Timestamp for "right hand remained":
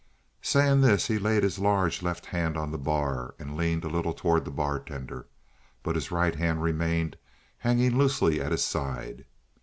6.09-7.17